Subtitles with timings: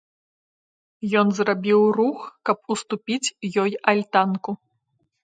[1.19, 2.19] Ён зрабіў рух,
[2.51, 3.33] каб уступіць
[3.65, 4.51] ёй альтанку.